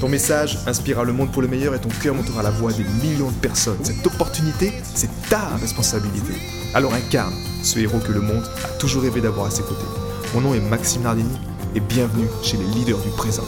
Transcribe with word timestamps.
Ton 0.00 0.10
message 0.10 0.58
inspirera 0.66 1.04
le 1.04 1.14
monde 1.14 1.32
pour 1.32 1.40
le 1.40 1.48
meilleur 1.48 1.74
et 1.74 1.80
ton 1.80 1.88
cœur 1.88 2.14
montera 2.14 2.42
la 2.42 2.50
voix 2.50 2.70
des 2.70 2.84
millions 2.84 3.30
de 3.30 3.36
personnes. 3.36 3.82
Cette 3.82 4.06
opportunité, 4.06 4.70
c'est 4.82 5.08
ta 5.30 5.56
responsabilité. 5.56 6.34
Alors 6.74 6.92
incarne 6.92 7.32
ce 7.62 7.78
héros 7.78 7.98
que 8.00 8.12
le 8.12 8.20
monde 8.20 8.44
a 8.62 8.68
toujours 8.78 9.04
rêvé 9.04 9.22
d'avoir 9.22 9.46
à 9.46 9.50
ses 9.50 9.62
côtés. 9.62 9.86
Mon 10.34 10.42
nom 10.42 10.52
est 10.52 10.60
Maxime 10.60 11.00
Nardini 11.00 11.38
et 11.74 11.80
bienvenue 11.80 12.28
chez 12.42 12.58
les 12.58 12.66
leaders 12.66 12.98
du 12.98 13.08
présent. 13.08 13.44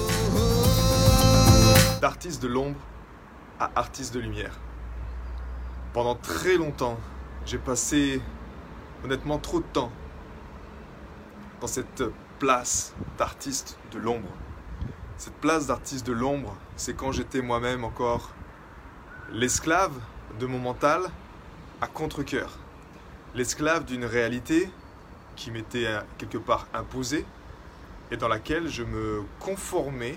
D'artiste 2.00 2.42
de 2.42 2.48
l'ombre 2.48 2.80
à 3.60 3.70
artiste 3.76 4.14
de 4.14 4.20
lumière. 4.20 4.58
Pendant 5.92 6.14
très 6.14 6.56
longtemps, 6.56 6.98
j'ai 7.44 7.58
passé 7.58 8.22
honnêtement 9.04 9.36
trop 9.36 9.60
de 9.60 9.66
temps 9.70 9.92
dans 11.60 11.66
cette 11.66 12.04
place 12.38 12.94
d'artiste 13.18 13.76
de 13.92 13.98
l'ombre. 13.98 14.28
Cette 15.18 15.34
place 15.34 15.66
d'artiste 15.66 16.06
de 16.06 16.12
l'ombre, 16.12 16.56
c'est 16.76 16.94
quand 16.94 17.10
j'étais 17.10 17.42
moi-même 17.42 17.82
encore 17.82 18.30
l'esclave 19.32 19.92
de 20.38 20.46
mon 20.46 20.60
mental 20.60 21.10
à 21.80 21.88
contre-coeur. 21.88 22.56
L'esclave 23.34 23.84
d'une 23.84 24.04
réalité 24.04 24.70
qui 25.34 25.50
m'était 25.50 25.86
euh, 25.86 26.00
quelque 26.18 26.38
part 26.38 26.68
imposée 26.72 27.26
et 28.12 28.16
dans 28.16 28.28
laquelle 28.28 28.68
je 28.68 28.84
me 28.84 29.24
conformais, 29.40 30.16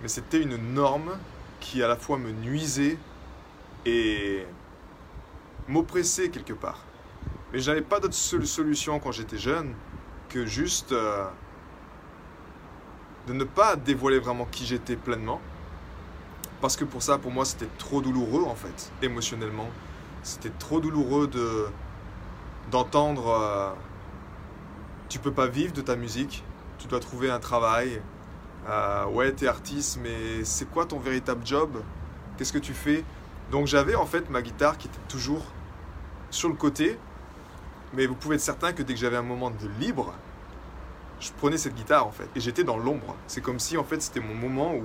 mais 0.00 0.06
c'était 0.06 0.40
une 0.40 0.56
norme 0.74 1.18
qui 1.58 1.82
à 1.82 1.88
la 1.88 1.96
fois 1.96 2.18
me 2.18 2.30
nuisait 2.30 2.98
et 3.84 4.46
m'oppressait 5.66 6.28
quelque 6.28 6.52
part. 6.52 6.84
Mais 7.52 7.58
je 7.58 7.68
n'avais 7.72 7.82
pas 7.82 7.98
d'autre 7.98 8.14
solution 8.14 9.00
quand 9.00 9.10
j'étais 9.10 9.38
jeune 9.38 9.74
que 10.28 10.46
juste 10.46 10.92
euh, 10.92 11.26
de 13.26 13.32
ne 13.32 13.44
pas 13.44 13.76
dévoiler 13.76 14.18
vraiment 14.18 14.46
qui 14.46 14.66
j'étais 14.66 14.96
pleinement. 14.96 15.40
Parce 16.60 16.76
que 16.76 16.84
pour 16.84 17.02
ça, 17.02 17.18
pour 17.18 17.32
moi, 17.32 17.44
c'était 17.44 17.68
trop 17.78 18.00
douloureux 18.00 18.44
en 18.44 18.54
fait, 18.54 18.92
émotionnellement. 19.02 19.68
C'était 20.22 20.52
trop 20.58 20.80
douloureux 20.80 21.26
de 21.26 21.66
d'entendre 22.70 23.28
euh, 23.28 23.70
tu 25.08 25.18
peux 25.18 25.32
pas 25.32 25.46
vivre 25.46 25.72
de 25.72 25.82
ta 25.82 25.96
musique, 25.96 26.44
tu 26.78 26.86
dois 26.86 27.00
trouver 27.00 27.30
un 27.30 27.40
travail. 27.40 28.00
Euh, 28.68 29.04
ouais, 29.06 29.32
t'es 29.32 29.48
artiste, 29.48 29.98
mais 30.02 30.44
c'est 30.44 30.70
quoi 30.70 30.86
ton 30.86 30.98
véritable 30.98 31.44
job? 31.44 31.82
Qu'est-ce 32.36 32.52
que 32.52 32.58
tu 32.58 32.72
fais? 32.72 33.04
Donc 33.50 33.66
j'avais 33.66 33.94
en 33.94 34.06
fait 34.06 34.30
ma 34.30 34.40
guitare 34.40 34.78
qui 34.78 34.86
était 34.86 35.00
toujours 35.08 35.44
sur 36.30 36.48
le 36.48 36.54
côté, 36.54 36.98
mais 37.92 38.06
vous 38.06 38.14
pouvez 38.14 38.36
être 38.36 38.40
certain 38.40 38.72
que 38.72 38.82
dès 38.82 38.94
que 38.94 39.00
j'avais 39.00 39.16
un 39.18 39.22
moment 39.22 39.50
de 39.50 39.68
libre, 39.80 40.14
je 41.22 41.30
prenais 41.38 41.56
cette 41.56 41.74
guitare 41.74 42.06
en 42.06 42.10
fait 42.10 42.28
et 42.34 42.40
j'étais 42.40 42.64
dans 42.64 42.76
l'ombre. 42.76 43.14
C'est 43.28 43.40
comme 43.40 43.60
si 43.60 43.76
en 43.78 43.84
fait 43.84 44.02
c'était 44.02 44.20
mon 44.20 44.34
moment 44.34 44.74
où, 44.74 44.82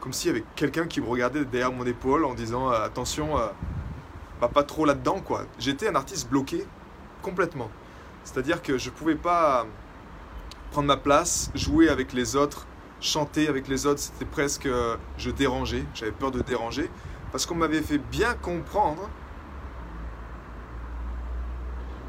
comme 0.00 0.14
s'il 0.14 0.28
y 0.28 0.34
avait 0.34 0.44
quelqu'un 0.56 0.86
qui 0.86 1.00
me 1.00 1.06
regardait 1.06 1.44
derrière 1.44 1.72
mon 1.72 1.84
épaule 1.84 2.24
en 2.24 2.34
disant 2.34 2.72
euh, 2.72 2.84
attention, 2.84 3.38
euh, 3.38 3.48
pas 4.48 4.62
trop 4.62 4.86
là-dedans 4.86 5.20
quoi. 5.20 5.44
J'étais 5.58 5.88
un 5.88 5.94
artiste 5.94 6.30
bloqué 6.30 6.66
complètement. 7.22 7.70
C'est-à-dire 8.24 8.62
que 8.62 8.78
je 8.78 8.88
pouvais 8.88 9.14
pas 9.14 9.66
prendre 10.70 10.88
ma 10.88 10.96
place, 10.96 11.50
jouer 11.54 11.90
avec 11.90 12.14
les 12.14 12.34
autres, 12.34 12.66
chanter 13.00 13.48
avec 13.48 13.68
les 13.68 13.84
autres. 13.84 14.00
C'était 14.00 14.24
presque 14.24 14.66
euh, 14.66 14.96
je 15.18 15.30
dérangeais. 15.30 15.84
J'avais 15.94 16.12
peur 16.12 16.30
de 16.30 16.40
déranger 16.40 16.90
parce 17.30 17.44
qu'on 17.44 17.56
m'avait 17.56 17.82
fait 17.82 17.98
bien 17.98 18.32
comprendre 18.32 19.10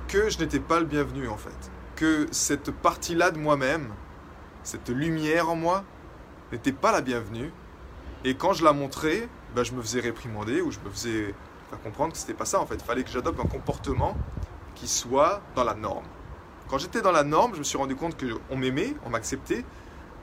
que 0.08 0.30
je 0.30 0.40
n'étais 0.40 0.62
pas 0.62 0.80
le 0.80 0.86
bienvenu 0.86 1.28
en 1.28 1.38
fait 1.38 1.72
que 2.00 2.28
cette 2.32 2.72
partie-là 2.72 3.30
de 3.30 3.38
moi-même, 3.38 3.90
cette 4.64 4.88
lumière 4.88 5.50
en 5.50 5.56
moi, 5.58 5.84
n'était 6.54 6.72
pas 6.72 6.94
la 6.94 7.02
bienvenue. 7.02 7.52
Et 8.24 8.36
quand 8.36 8.54
je 8.54 8.64
la 8.64 8.72
montrais, 8.72 9.28
ben, 9.54 9.64
je 9.64 9.74
me 9.74 9.82
faisais 9.82 10.00
réprimander 10.00 10.62
ou 10.62 10.72
je 10.72 10.80
me 10.80 10.90
faisais 10.90 11.36
faire 11.70 11.82
comprendre 11.84 12.14
que 12.14 12.18
c'était 12.18 12.34
pas 12.34 12.46
ça 12.46 12.62
en 12.62 12.66
fait. 12.66 12.76
Il 12.76 12.86
fallait 12.86 13.04
que 13.04 13.10
j'adopte 13.10 13.38
un 13.42 13.48
comportement 13.48 14.16
qui 14.76 14.88
soit 14.88 15.42
dans 15.56 15.66
la 15.66 15.74
norme. 15.74 16.06
Quand 16.70 16.78
j'étais 16.78 17.02
dans 17.02 17.12
la 17.12 17.26
norme, 17.26 17.54
je 17.54 17.60
me 17.60 17.64
suis 17.66 17.78
rendu 17.78 17.98
compte 17.98 18.16
qu'on 18.18 18.56
m'aimait, 18.56 18.96
on 19.06 19.10
m'acceptait. 19.10 19.66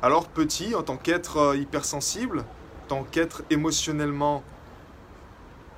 Alors 0.01 0.29
petit, 0.29 0.75
en 0.75 0.83
tant 0.83 0.97
qu'être 0.97 1.37
euh, 1.37 1.57
hypersensible, 1.59 2.47
en 2.85 2.87
tant 2.89 3.05
qu'être 3.05 3.43
émotionnellement 3.51 4.43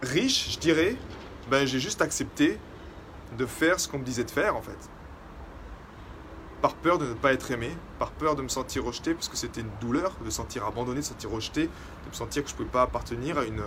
riche, 0.01 0.53
je 0.53 0.59
dirais, 0.61 0.97
ben, 1.51 1.67
j'ai 1.67 1.81
juste 1.81 2.03
accepté 2.03 2.57
de 3.37 3.47
faire 3.47 3.81
ce 3.81 3.89
qu'on 3.89 3.99
me 3.99 4.05
disait 4.05 4.25
de 4.25 4.31
faire 4.31 4.55
en 4.55 4.63
fait 4.63 4.79
par 6.61 6.75
peur 6.75 6.99
de 6.99 7.07
ne 7.07 7.15
pas 7.15 7.33
être 7.33 7.51
aimé, 7.51 7.71
par 7.99 8.11
peur 8.11 8.35
de 8.35 8.43
me 8.43 8.49
sentir 8.49 8.85
rejeté, 8.85 9.15
parce 9.15 9.29
que 9.29 9.37
c'était 9.37 9.61
une 9.61 9.71
douleur, 9.81 10.13
de 10.25 10.31
sentir 10.31 10.67
abandonné, 10.67 11.01
de 11.01 11.05
sentir 11.05 11.31
rejeté, 11.31 11.63
de 11.65 12.09
me 12.11 12.15
sentir 12.15 12.43
que 12.43 12.49
je 12.49 12.55
ne 12.55 12.59
pouvais 12.59 12.71
pas 12.71 12.83
appartenir 12.83 13.39
à, 13.39 13.45
une, 13.45 13.63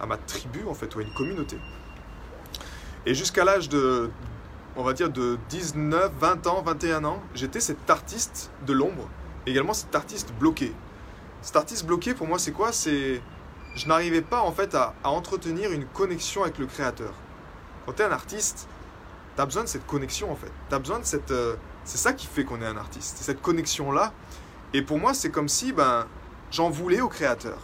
à 0.00 0.06
ma 0.06 0.16
tribu, 0.16 0.60
en 0.68 0.74
fait, 0.74 0.94
ou 0.94 1.00
à 1.00 1.02
une 1.02 1.12
communauté. 1.14 1.58
Et 3.06 3.14
jusqu'à 3.14 3.44
l'âge 3.44 3.68
de, 3.68 4.10
on 4.76 4.84
va 4.84 4.92
dire, 4.92 5.10
de 5.10 5.38
19, 5.48 6.12
20 6.18 6.46
ans, 6.46 6.62
21 6.62 7.04
ans, 7.04 7.20
j'étais 7.34 7.60
cet 7.60 7.90
artiste 7.90 8.50
de 8.66 8.72
l'ombre, 8.72 9.08
également 9.46 9.74
cet 9.74 9.94
artiste 9.94 10.32
bloqué. 10.38 10.72
Cet 11.40 11.56
artiste 11.56 11.84
bloqué, 11.86 12.14
pour 12.14 12.28
moi, 12.28 12.38
c'est 12.38 12.52
quoi? 12.52 12.72
C'est... 12.72 13.20
Je 13.74 13.88
n'arrivais 13.88 14.22
pas, 14.22 14.42
en 14.42 14.52
fait, 14.52 14.74
à, 14.74 14.94
à 15.02 15.08
entretenir 15.10 15.72
une 15.72 15.86
connexion 15.86 16.42
avec 16.42 16.58
le 16.58 16.66
créateur. 16.66 17.14
Quand 17.84 17.94
tu 17.94 18.02
es 18.02 18.04
un 18.04 18.12
artiste, 18.12 18.68
tu 19.34 19.42
as 19.42 19.46
besoin 19.46 19.64
de 19.64 19.68
cette 19.68 19.86
connexion, 19.86 20.30
en 20.30 20.36
fait. 20.36 20.52
Tu 20.68 20.74
as 20.74 20.78
besoin 20.78 21.00
de 21.00 21.04
cette... 21.04 21.32
Euh, 21.32 21.56
c'est 21.84 21.98
ça 21.98 22.12
qui 22.12 22.26
fait 22.26 22.44
qu'on 22.44 22.60
est 22.62 22.66
un 22.66 22.76
artiste, 22.76 23.16
c'est 23.18 23.24
cette 23.24 23.42
connexion-là. 23.42 24.12
Et 24.74 24.82
pour 24.82 24.98
moi, 24.98 25.14
c'est 25.14 25.30
comme 25.30 25.48
si 25.48 25.72
ben, 25.72 26.06
j'en 26.50 26.70
voulais 26.70 27.00
au 27.00 27.08
créateur. 27.08 27.58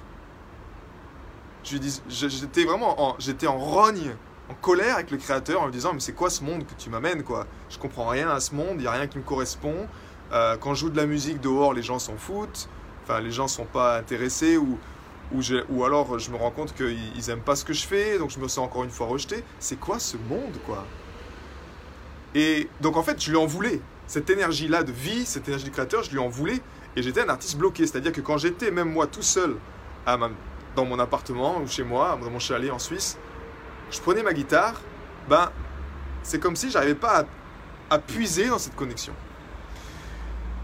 J'étais 1.65 2.65
vraiment 2.65 3.11
en, 3.11 3.17
en 3.17 3.59
rogne, 3.59 4.17
en 4.49 4.55
colère 4.55 4.95
avec 4.95 5.11
le 5.11 5.19
créateur 5.19 5.63
en 5.63 5.67
lui 5.67 5.73
disant 5.73 5.93
Mais 5.93 6.01
c'est 6.01 6.13
quoi 6.13 6.31
ce 6.31 6.43
monde 6.43 6.67
que 6.67 6.75
tu 6.75 6.91
m'amènes 6.91 7.23
quoi? 7.23 7.47
Je 7.69 7.79
comprends 7.79 8.09
rien 8.09 8.31
à 8.31 8.41
ce 8.41 8.55
monde, 8.55 8.77
il 8.77 8.81
n'y 8.81 8.87
a 8.87 8.93
rien 8.93 9.07
qui 9.07 9.19
me 9.19 9.23
correspond. 9.25 9.87
Euh, 10.33 10.57
quand 10.59 10.75
je 10.75 10.81
joue 10.81 10.91
de 10.91 10.97
la 10.97 11.07
musique 11.07 11.41
dehors, 11.41 11.73
les 11.73 11.83
gens 11.83 11.99
s'en 11.99 12.17
foutent. 12.17 12.69
Enfin, 13.05 13.21
les 13.21 13.31
gens 13.31 13.49
sont 13.49 13.65
pas 13.65 13.99
intéressés 13.99 14.59
ou, 14.59 14.79
ou, 15.33 15.41
ou 15.71 15.85
alors 15.85 16.19
je 16.19 16.31
me 16.31 16.37
rends 16.37 16.51
compte 16.51 16.75
qu'ils 16.75 17.27
n'aiment 17.27 17.41
pas 17.41 17.57
ce 17.57 17.65
que 17.65 17.73
je 17.73 17.87
fais, 17.87 18.19
donc 18.19 18.31
je 18.31 18.39
me 18.39 18.49
sens 18.49 18.65
encore 18.65 18.85
une 18.85 18.91
fois 18.91 19.07
rejeté. 19.07 19.45
C'est 19.59 19.79
quoi 19.79 19.99
ce 19.99 20.17
monde 20.17 20.59
quoi? 20.67 20.85
Et 22.35 22.69
donc 22.81 22.97
en 22.97 23.03
fait, 23.03 23.23
je 23.23 23.31
lui 23.31 23.39
en 23.39 23.47
voulais 23.47 23.81
cette 24.09 24.29
énergie-là 24.31 24.83
de 24.83 24.91
vie, 24.91 25.25
cette 25.25 25.47
énergie 25.47 25.67
du 25.67 25.71
créateur, 25.71 26.03
je 26.03 26.11
lui 26.11 26.19
en 26.19 26.29
voulais. 26.29 26.61
Et 26.97 27.03
j'étais 27.03 27.21
un 27.21 27.29
artiste 27.29 27.57
bloqué. 27.57 27.87
C'est-à-dire 27.87 28.11
que 28.11 28.23
quand 28.23 28.39
j'étais, 28.39 28.73
même 28.73 28.91
moi, 28.91 29.07
tout 29.07 29.23
seul, 29.23 29.55
dans 30.75 30.85
mon 30.85 30.99
appartement 30.99 31.61
ou 31.61 31.69
chez 31.69 31.85
moi, 31.85 32.19
dans 32.21 32.31
mon 32.31 32.39
chalet 32.39 32.73
en 32.73 32.79
Suisse, 32.79 33.19
je 33.91 34.01
prenais 34.01 34.23
ma 34.23 34.33
guitare, 34.33 34.81
ben, 35.29 35.53
c'est 36.23 36.41
comme 36.41 36.57
si 36.57 36.71
j'arrivais 36.71 36.95
pas 36.95 37.21
à, 37.91 37.95
à, 37.95 37.99
puiser 37.99 38.49
dans 38.49 38.59
cette 38.59 38.75
connexion. 38.75 39.13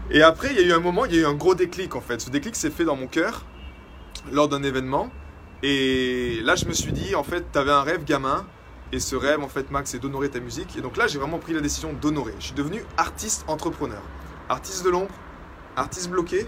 Et 0.09 0.21
après, 0.21 0.49
il 0.51 0.59
y 0.59 0.63
a 0.63 0.67
eu 0.67 0.73
un 0.73 0.79
moment, 0.79 1.05
il 1.05 1.15
y 1.15 1.17
a 1.19 1.21
eu 1.21 1.25
un 1.25 1.33
gros 1.33 1.55
déclic 1.55 1.95
en 1.95 2.01
fait. 2.01 2.21
Ce 2.21 2.29
déclic 2.29 2.55
s'est 2.55 2.69
fait 2.69 2.85
dans 2.85 2.95
mon 2.95 3.07
cœur 3.07 3.45
lors 4.31 4.47
d'un 4.47 4.63
événement. 4.63 5.11
Et 5.63 6.39
là, 6.43 6.55
je 6.55 6.65
me 6.65 6.73
suis 6.73 6.91
dit, 6.91 7.15
en 7.15 7.23
fait, 7.23 7.43
tu 7.51 7.57
avais 7.57 7.71
un 7.71 7.81
rêve 7.81 8.03
gamin, 8.03 8.45
et 8.91 8.99
ce 8.99 9.15
rêve, 9.15 9.41
en 9.41 9.47
fait, 9.47 9.71
Max, 9.71 9.91
c'est 9.91 9.99
d'honorer 9.99 10.29
ta 10.29 10.39
musique. 10.39 10.77
Et 10.77 10.81
donc 10.81 10.97
là, 10.97 11.07
j'ai 11.07 11.17
vraiment 11.19 11.39
pris 11.39 11.53
la 11.53 11.61
décision 11.61 11.93
d'honorer. 11.93 12.33
Je 12.39 12.45
suis 12.45 12.53
devenu 12.53 12.83
artiste 12.97 13.43
entrepreneur. 13.47 14.01
Artiste 14.47 14.85
de 14.85 14.89
l'ombre, 14.89 15.13
artiste 15.75 16.09
bloqué, 16.09 16.47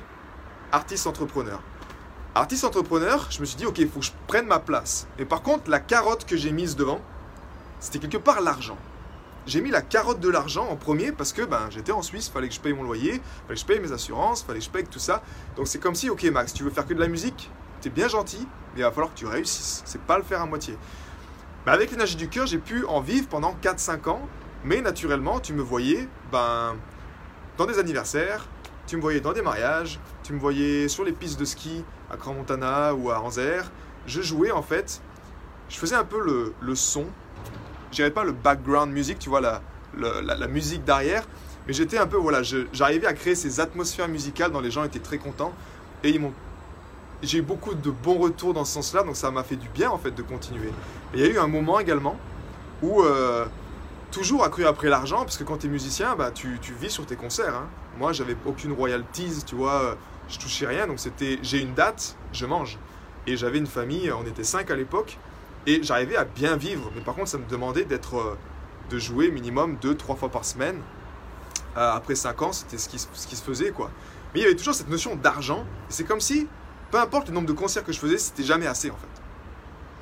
artiste 0.72 1.07
entrepreneur. 1.07 1.62
Artiste 2.36 2.63
entrepreneur, 2.63 3.28
je 3.31 3.39
me 3.39 3.45
suis 3.45 3.57
dit, 3.57 3.66
ok, 3.66 3.80
il 3.80 3.89
faut 3.89 4.00
que 4.00 4.06
je 4.06 4.12
prenne 4.28 4.45
ma 4.45 4.60
place. 4.60 5.07
Et 5.18 5.25
par 5.25 5.42
contre, 5.42 5.69
la 5.72 5.80
carotte 5.80 6.25
que 6.25 6.38
j'ai 6.38 6.51
mise 6.51 6.75
devant, 6.75 7.01
c'était 7.80 8.00
quelque 8.00 8.18
part 8.18 8.42
l'argent. 8.42 8.78
J'ai 9.48 9.62
mis 9.62 9.72
la 9.72 9.81
carotte 9.81 10.19
de 10.19 10.30
l'argent 10.30 10.68
en 10.69 10.75
premier 10.75 11.12
parce 11.12 11.31
que 11.31 11.42
ben, 11.42 11.69
j'étais 11.69 11.94
en 11.94 12.01
Suisse, 12.01 12.28
fallait 12.28 12.50
que 12.50 12.54
je 12.54 12.60
paye 12.60 12.74
mon 12.74 12.83
loyer, 12.83 13.22
fallait 13.48 13.56
que 13.56 13.60
je 13.62 13.66
paye 13.66 13.80
mes 13.80 13.94
assurances, 13.94 14.44
fallait 14.44 14.60
que 14.60 14.66
je 14.66 14.69
paye 14.69 14.83
tout 14.83 15.00
ça. 15.00 15.24
Donc 15.56 15.68
c'est 15.68 15.80
comme 15.80 15.95
si, 15.95 16.10
ok 16.10 16.24
Max, 16.25 16.54
tu 16.54 16.63
veux 16.63 16.69
faire 16.69 16.86
que 16.86 16.94
de 16.94 17.00
la 17.00 17.07
musique, 17.07 17.50
tu 17.81 17.88
es 17.88 17.92
bien 17.92 18.10
gentil, 18.10 18.45
mais 18.74 18.81
il 18.81 18.83
va 18.83 18.92
falloir 18.92 19.13
que 19.13 19.18
tu 19.18 19.25
réussisses. 19.25 19.83
C'est 19.86 20.01
pas 20.01 20.18
le 20.18 20.24
faire 20.24 20.42
à 20.42 20.45
moitié. 20.45 20.78
Mais 21.68 21.74
avec 21.74 21.92
l'énergie 21.92 22.16
du 22.16 22.30
cœur, 22.30 22.48
j'ai 22.48 22.60
pu 22.60 22.86
en 22.86 23.02
vivre 23.02 23.28
pendant 23.28 23.54
4-5 23.62 24.08
ans. 24.10 24.22
Mais 24.64 24.80
naturellement, 24.80 25.42
tu 25.42 25.52
me 25.52 25.62
voyais 25.62 26.08
ben, 26.31 26.78
dans 27.58 27.66
des 27.66 27.78
anniversaires, 27.78 28.48
tu 28.88 28.96
me 28.96 29.02
voyais 29.02 29.19
dans 29.19 29.34
des 29.34 29.42
mariages, 29.42 30.00
tu 30.24 30.31
me 30.31 30.40
voyais 30.40 30.88
sur 30.88 31.04
les 31.04 31.12
pistes 31.12 31.38
de 31.38 31.44
ski 31.44 31.84
à 32.10 32.16
Grand 32.16 32.34
Montana 32.34 32.94
ou 32.94 33.12
à 33.12 33.19
Anzer. 33.19 33.69
je 34.06 34.22
jouais 34.22 34.52
en 34.52 34.62
fait, 34.62 35.02
je 35.68 35.78
faisais 35.78 35.96
un 35.96 36.06
peu 36.06 36.24
le, 36.24 36.54
le 36.62 36.74
son, 36.74 37.06
je 37.92 37.98
dirais 37.98 38.12
pas 38.12 38.24
le 38.24 38.31
background 38.31 38.94
music, 38.94 39.19
tu 39.19 39.28
vois, 39.28 39.42
la, 39.42 39.62
la, 39.98 40.22
la 40.22 40.48
musique 40.48 40.86
derrière, 40.86 41.28
mais 41.68 41.74
j'étais 41.74 41.98
un 41.98 42.08
peu, 42.08 42.16
voilà, 42.16 42.44
j'arrivais 42.72 43.08
à 43.08 43.14
créer 43.14 43.36
ces 43.36 43.60
atmosphères 43.60 44.08
musicales 44.08 44.54
dont 44.54 44.62
les 44.62 44.72
gens 44.72 44.86
étaient 44.86 45.00
très 45.00 45.18
contents. 45.18 45.52
Et 46.02 46.12
ils 46.12 46.22
m'ont 46.22 46.34
j'ai 47.24 47.40
eu 47.40 47.42
beaucoup 47.42 47.74
de 47.74 47.92
bons 47.92 48.18
retours 48.18 48.54
dans 48.54 48.66
ce 48.66 48.74
sens-là, 48.74 49.04
donc 49.04 49.16
ça 49.16 49.31
m'a 49.31 49.44
fait 49.44 49.56
du 49.56 49.68
bien 49.69 49.90
en 49.90 49.98
fait 49.98 50.12
de 50.12 50.22
continuer. 50.22 50.72
Il 51.14 51.19
y 51.19 51.24
a 51.24 51.28
eu 51.28 51.38
un 51.40 51.48
moment 51.48 51.80
également 51.80 52.18
où, 52.81 53.02
euh, 53.02 53.46
toujours 54.12 54.44
accru 54.44 54.66
après 54.66 54.90
l'argent, 54.90 55.19
parce 55.19 55.38
que 55.38 55.44
quand 55.44 55.58
tu 55.58 55.68
es 55.68 55.69
musicien, 55.69 56.16
bah, 56.16 56.31
tu, 56.31 56.60
tu, 56.62 56.74
vis 56.74 56.90
sur 56.90 57.06
tes 57.06 57.16
concerts. 57.16 57.56
Hein. 57.56 57.68
Moi, 57.98 58.14
j'avais 58.14 58.36
aucune 58.46 58.72
royalties, 58.72 59.44
tu 59.46 59.56
vois, 59.56 59.98
je 60.30 60.38
touchais 60.40 60.68
rien, 60.68 60.88
donc 60.88 61.00
c'était 61.00 61.40
j'ai 61.42 61.62
une 61.62 61.74
date, 61.74 62.16
je 62.34 62.46
mange. 62.46 62.78
Et 63.25 63.36
j'avais 63.36 63.58
une 63.58 63.68
famille, 63.68 64.12
on 64.12 64.25
était 64.25 64.44
cinq 64.44 64.72
à 64.72 64.75
l'époque, 64.75 65.18
et 65.66 65.84
j'arrivais 65.84 66.16
à 66.16 66.24
bien 66.24 66.56
vivre. 66.56 66.92
Mais 66.96 67.02
par 67.02 67.16
contre, 67.16 67.30
ça 67.30 67.38
me 67.38 67.48
demandait 67.48 67.86
d'être, 67.86 68.16
euh, 68.16 68.38
de 68.90 69.00
jouer 69.00 69.31
minimum 69.31 69.78
deux, 69.81 69.96
trois 69.96 70.16
fois 70.16 70.30
par 70.30 70.46
semaine. 70.46 70.80
Euh, 71.75 71.92
après 71.92 72.16
5 72.16 72.42
ans, 72.42 72.54
c'était 72.54 72.78
ce 72.78 72.90
qui, 72.90 72.98
ce 72.98 73.28
qui 73.28 73.36
se 73.36 73.44
faisait, 73.44 73.72
quoi. 73.72 73.92
Mais 74.34 74.40
il 74.40 74.44
y 74.44 74.46
avait 74.46 74.56
toujours 74.56 74.74
cette 74.74 74.90
notion 74.90 75.16
d'argent. 75.16 75.66
C'est 75.90 76.06
comme 76.06 76.22
si, 76.22 76.48
peu 76.92 77.00
importe 77.00 77.30
le 77.30 77.34
nombre 77.34 77.48
de 77.48 77.54
concerts 77.54 77.84
que 77.84 77.92
je 77.92 78.00
faisais, 78.00 78.18
c'était 78.18 78.44
jamais 78.44 78.68
assez, 78.68 78.89
en 78.89 78.95
fait. 78.95 79.22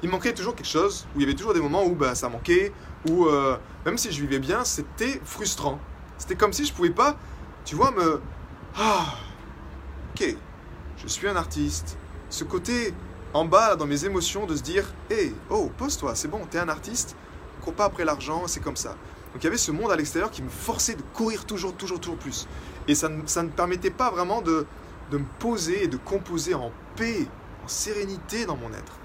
Il 0.04 0.10
manquait 0.10 0.34
toujours 0.34 0.56
quelque 0.56 0.68
chose, 0.68 1.08
où 1.16 1.20
il 1.20 1.22
y 1.22 1.26
avait 1.26 1.36
toujours 1.36 1.54
des 1.54 1.62
moments 1.62 1.86
où 1.86 1.96
bah, 1.96 2.16
ça 2.16 2.30
manquait, 2.30 2.72
où 3.10 3.26
euh, 3.26 3.58
même 3.86 3.98
si 3.98 4.12
je 4.12 4.22
vivais 4.22 4.40
bien, 4.40 4.64
c'était 4.64 5.20
frustrant. 5.24 5.80
C'était 6.18 6.36
comme 6.36 6.54
si 6.54 6.66
je 6.66 6.74
pouvais 6.74 6.90
pas, 6.90 7.18
tu 7.64 7.76
vois, 7.76 7.92
me... 7.92 8.22
Ah, 8.78 9.16
ok, 10.14 10.36
je 10.98 11.08
suis 11.08 11.28
un 11.28 11.36
artiste. 11.36 11.98
Ce 12.30 12.44
côté 12.44 12.94
en 13.34 13.46
bas 13.46 13.76
dans 13.76 13.86
mes 13.86 14.06
émotions 14.06 14.46
de 14.46 14.56
se 14.56 14.62
dire, 14.62 14.86
hé, 15.10 15.16
hey, 15.16 15.36
oh, 15.50 15.72
pose-toi, 15.78 16.16
c'est 16.16 16.28
bon, 16.28 16.42
t'es 16.50 16.60
un 16.60 16.70
artiste, 16.70 17.16
cours 17.62 17.74
pas 17.74 17.86
après 17.86 18.06
l'argent, 18.06 18.44
c'est 18.48 18.62
comme 18.62 18.76
ça. 18.76 18.90
Donc 19.34 19.42
il 19.42 19.44
y 19.44 19.48
avait 19.48 19.58
ce 19.58 19.72
monde 19.72 19.92
à 19.92 19.96
l'extérieur 19.96 20.32
qui 20.32 20.42
me 20.42 20.50
forçait 20.50 20.96
de 20.96 21.02
courir 21.14 21.46
toujours, 21.46 21.74
toujours, 21.76 22.00
toujours 22.00 22.18
plus. 22.18 22.48
Et 22.88 22.96
ça, 22.96 23.10
ça 23.26 23.44
ne 23.44 23.50
permettait 23.50 23.90
pas 23.90 24.10
vraiment 24.10 24.42
de, 24.42 24.66
de 25.12 25.18
me 25.18 25.26
poser 25.40 25.84
et 25.84 25.88
de 25.88 25.98
composer 25.98 26.54
en 26.54 26.72
paix, 26.96 27.28
en 27.64 27.68
sérénité 27.68 28.46
dans 28.46 28.56
mon 28.56 28.70
être. 28.70 28.98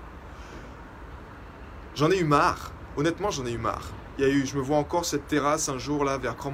J'en 1.94 2.10
ai 2.10 2.18
eu 2.18 2.24
marre. 2.24 2.72
Honnêtement, 2.96 3.30
j'en 3.30 3.46
ai 3.46 3.52
eu 3.52 3.58
marre. 3.58 3.90
Il 4.18 4.24
y 4.24 4.26
a 4.26 4.30
eu, 4.30 4.46
je 4.46 4.56
me 4.56 4.62
vois 4.62 4.76
encore 4.76 5.04
cette 5.04 5.26
terrasse 5.28 5.68
un 5.68 5.78
jour 5.78 6.04
là 6.04 6.18
vers 6.18 6.36
Grand 6.36 6.52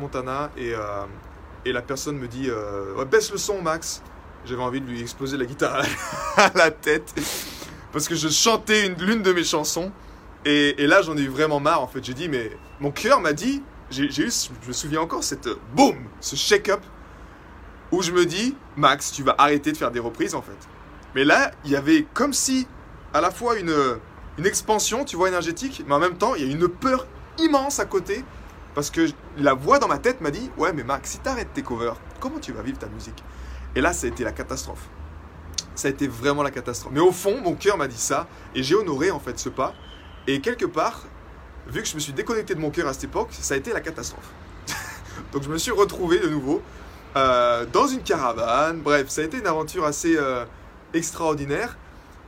et, 0.56 0.74
euh, 0.74 1.04
et 1.64 1.72
la 1.72 1.82
personne 1.82 2.18
me 2.18 2.28
dit 2.28 2.48
euh, 2.48 3.04
baisse 3.04 3.30
le 3.32 3.38
son 3.38 3.62
Max. 3.62 4.02
J'avais 4.44 4.62
envie 4.62 4.80
de 4.80 4.86
lui 4.86 5.00
exploser 5.00 5.36
la 5.36 5.44
guitare 5.44 5.84
à 6.36 6.50
la 6.54 6.70
tête 6.70 7.14
parce 7.92 8.08
que 8.08 8.14
je 8.14 8.28
chantais 8.28 8.88
l'une 8.98 9.22
de 9.22 9.32
mes 9.32 9.42
chansons 9.42 9.90
et, 10.48 10.86
là, 10.86 11.02
j'en 11.02 11.16
ai 11.16 11.22
eu 11.22 11.28
vraiment 11.28 11.58
marre, 11.58 11.82
en 11.82 11.88
fait. 11.88 12.04
J'ai 12.04 12.14
dit, 12.14 12.28
mais 12.28 12.52
mon 12.78 12.92
cœur 12.92 13.20
m'a 13.20 13.32
dit, 13.32 13.62
j'ai 13.90 14.04
eu, 14.04 14.30
je 14.30 14.68
me 14.68 14.72
souviens 14.72 15.00
encore, 15.00 15.24
cette 15.24 15.48
boum, 15.74 15.96
ce 16.20 16.36
shake-up, 16.36 16.80
où 17.92 18.02
je 18.02 18.12
me 18.12 18.26
dis, 18.26 18.56
Max, 18.76 19.12
tu 19.12 19.22
vas 19.22 19.34
arrêter 19.38 19.72
de 19.72 19.76
faire 19.76 19.90
des 19.90 20.00
reprises, 20.00 20.34
en 20.34 20.42
fait. 20.42 20.56
Mais 21.14 21.24
là, 21.24 21.50
il 21.64 21.70
y 21.70 21.76
avait 21.76 22.06
comme 22.14 22.32
si, 22.32 22.66
à 23.14 23.20
la 23.20 23.30
fois 23.30 23.58
une, 23.58 23.74
une 24.38 24.46
expansion, 24.46 25.04
tu 25.04 25.16
vois, 25.16 25.28
énergétique, 25.28 25.82
mais 25.86 25.94
en 25.94 25.98
même 25.98 26.16
temps, 26.16 26.34
il 26.34 26.46
y 26.46 26.48
a 26.48 26.52
une 26.52 26.68
peur 26.68 27.06
immense 27.38 27.78
à 27.80 27.86
côté, 27.86 28.24
parce 28.74 28.90
que 28.90 29.08
la 29.38 29.54
voix 29.54 29.78
dans 29.78 29.88
ma 29.88 29.98
tête 29.98 30.20
m'a 30.20 30.30
dit, 30.30 30.50
ouais, 30.58 30.72
mais 30.72 30.84
Max, 30.84 31.12
si 31.12 31.18
t'arrêtes 31.18 31.52
tes 31.54 31.62
covers, 31.62 31.96
comment 32.20 32.38
tu 32.38 32.52
vas 32.52 32.62
vivre 32.62 32.78
ta 32.78 32.88
musique? 32.88 33.22
Et 33.74 33.80
là, 33.80 33.92
ça 33.92 34.06
a 34.06 34.10
été 34.10 34.24
la 34.24 34.32
catastrophe. 34.32 34.88
Ça 35.74 35.88
a 35.88 35.90
été 35.90 36.08
vraiment 36.08 36.42
la 36.42 36.50
catastrophe. 36.50 36.92
Mais 36.92 37.00
au 37.00 37.12
fond, 37.12 37.40
mon 37.42 37.54
cœur 37.54 37.76
m'a 37.76 37.88
dit 37.88 37.98
ça, 37.98 38.26
et 38.54 38.62
j'ai 38.62 38.74
honoré, 38.74 39.10
en 39.10 39.20
fait, 39.20 39.38
ce 39.38 39.48
pas. 39.48 39.74
Et 40.26 40.40
quelque 40.40 40.66
part, 40.66 41.04
vu 41.68 41.82
que 41.82 41.88
je 41.88 41.94
me 41.94 42.00
suis 42.00 42.12
déconnecté 42.12 42.54
de 42.54 42.60
mon 42.60 42.70
cœur 42.70 42.88
à 42.88 42.92
cette 42.92 43.04
époque, 43.04 43.28
ça 43.32 43.54
a 43.54 43.56
été 43.56 43.72
la 43.72 43.80
catastrophe. 43.80 44.30
Donc 45.32 45.42
je 45.42 45.48
me 45.48 45.58
suis 45.58 45.70
retrouvé 45.70 46.18
de 46.18 46.28
nouveau 46.28 46.62
euh, 47.16 47.64
dans 47.72 47.86
une 47.86 48.02
caravane. 48.02 48.80
Bref, 48.80 49.08
ça 49.08 49.22
a 49.22 49.24
été 49.24 49.38
une 49.38 49.46
aventure 49.46 49.84
assez 49.84 50.16
euh, 50.16 50.44
extraordinaire. 50.92 51.76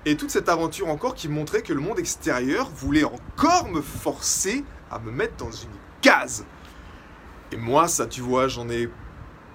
Et 0.06 0.16
toute 0.16 0.30
cette 0.30 0.48
aventure 0.48 0.88
encore 0.88 1.14
qui 1.14 1.28
montrait 1.28 1.62
que 1.62 1.72
le 1.72 1.80
monde 1.80 1.98
extérieur 1.98 2.70
voulait 2.74 3.04
encore 3.04 3.68
me 3.68 3.82
forcer 3.82 4.64
à 4.90 4.98
me 4.98 5.10
mettre 5.10 5.36
dans 5.36 5.50
une 5.50 5.68
case. 6.00 6.46
Et 7.52 7.56
moi, 7.56 7.88
ça, 7.88 8.06
tu 8.06 8.20
vois, 8.20 8.48
j'en 8.48 8.68
ai 8.68 8.88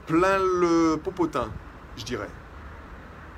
plein 0.05 0.37
le 0.37 0.97
popotin, 0.97 1.51
je 1.97 2.03
dirais. 2.03 2.29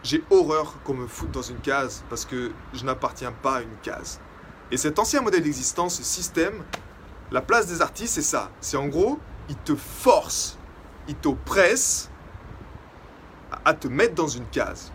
J'ai 0.03 0.23
horreur 0.29 0.75
qu'on 0.83 0.93
me 0.93 1.07
foute 1.07 1.31
dans 1.31 1.41
une 1.41 1.59
case 1.59 2.03
parce 2.09 2.25
que 2.25 2.51
je 2.73 2.83
n'appartiens 2.83 3.31
pas 3.31 3.57
à 3.57 3.61
une 3.61 3.77
case. 3.81 4.19
Et 4.71 4.77
cet 4.77 4.99
ancien 4.99 5.21
modèle 5.21 5.43
d'existence, 5.43 5.97
ce 5.97 6.03
système, 6.03 6.63
la 7.31 7.41
place 7.41 7.67
des 7.67 7.81
artistes, 7.81 8.15
c'est 8.15 8.21
ça. 8.21 8.51
C'est 8.61 8.77
en 8.77 8.87
gros, 8.87 9.19
ils 9.49 9.55
te 9.57 9.75
forcent, 9.75 10.57
ils 11.07 11.15
t'oppressent 11.15 12.09
à 13.63 13.73
te 13.73 13.87
mettre 13.87 14.15
dans 14.15 14.27
une 14.27 14.45
case. 14.45 14.91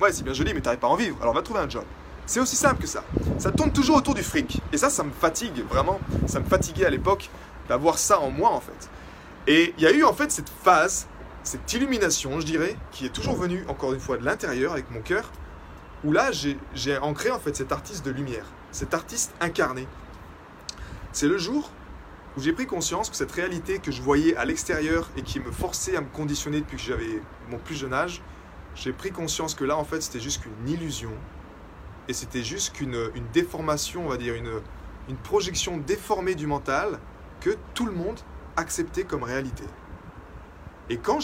Ouais, 0.00 0.12
c'est 0.12 0.22
bien 0.22 0.32
joli, 0.32 0.54
mais 0.54 0.60
t'arrives 0.60 0.78
pas 0.78 0.86
à 0.86 0.90
en 0.90 0.96
vivre, 0.96 1.16
alors 1.20 1.34
va 1.34 1.42
trouver 1.42 1.60
un 1.60 1.68
job. 1.68 1.84
C'est 2.26 2.40
aussi 2.40 2.56
simple 2.56 2.82
que 2.82 2.86
ça. 2.86 3.02
Ça 3.38 3.50
tourne 3.50 3.72
toujours 3.72 3.96
autour 3.96 4.14
du 4.14 4.22
fric. 4.22 4.60
Et 4.72 4.76
ça, 4.76 4.90
ça 4.90 5.02
me 5.02 5.10
fatigue, 5.10 5.64
vraiment. 5.68 5.98
Ça 6.26 6.40
me 6.40 6.44
fatiguait 6.44 6.84
à 6.84 6.90
l'époque 6.90 7.30
d'avoir 7.68 7.98
ça 7.98 8.20
en 8.20 8.30
moi, 8.30 8.50
en 8.50 8.60
fait. 8.60 8.90
Et 9.46 9.74
il 9.78 9.82
y 9.82 9.86
a 9.86 9.92
eu, 9.92 10.04
en 10.04 10.12
fait, 10.12 10.30
cette 10.30 10.50
phase, 10.50 11.06
cette 11.42 11.72
illumination, 11.72 12.38
je 12.38 12.44
dirais, 12.44 12.76
qui 12.92 13.06
est 13.06 13.12
toujours 13.12 13.34
venue, 13.34 13.64
encore 13.68 13.94
une 13.94 14.00
fois, 14.00 14.18
de 14.18 14.24
l'intérieur, 14.24 14.72
avec 14.72 14.90
mon 14.90 15.00
cœur, 15.00 15.30
où 16.04 16.12
là, 16.12 16.30
j'ai 16.32 16.98
ancré 16.98 17.30
en 17.30 17.38
fait 17.38 17.56
cet 17.56 17.72
artiste 17.72 18.04
de 18.04 18.10
lumière, 18.10 18.44
cet 18.70 18.94
artiste 18.94 19.32
incarné. 19.40 19.88
C'est 21.12 21.28
le 21.28 21.38
jour 21.38 21.70
j'ai 22.40 22.52
pris 22.52 22.66
conscience 22.66 23.10
que 23.10 23.16
cette 23.16 23.32
réalité 23.32 23.78
que 23.78 23.90
je 23.90 24.02
voyais 24.02 24.36
à 24.36 24.44
l'extérieur 24.44 25.08
et 25.16 25.22
qui 25.22 25.40
me 25.40 25.50
forçait 25.50 25.96
à 25.96 26.00
me 26.00 26.08
conditionner 26.08 26.60
depuis 26.60 26.76
que 26.76 26.82
j'avais 26.82 27.22
mon 27.50 27.58
plus 27.58 27.74
jeune 27.74 27.92
âge, 27.92 28.22
j'ai 28.74 28.92
pris 28.92 29.10
conscience 29.10 29.54
que 29.54 29.64
là, 29.64 29.76
en 29.76 29.84
fait, 29.84 30.00
c'était 30.00 30.20
juste 30.20 30.42
qu'une 30.42 30.68
illusion. 30.68 31.12
Et 32.06 32.12
c'était 32.12 32.42
juste 32.42 32.74
qu'une 32.74 33.10
une 33.14 33.26
déformation, 33.32 34.06
on 34.06 34.08
va 34.08 34.16
dire, 34.16 34.34
une, 34.34 34.60
projection 35.24 35.78
déformée 35.78 36.34
du 36.34 36.46
mental 36.46 36.98
que 37.40 37.56
tout 37.72 37.86
le 37.86 37.92
monde 37.92 38.20
acceptait 38.56 39.04
comme 39.04 39.22
réalité. 39.22 39.64
Et 40.90 40.98
quand 40.98 41.20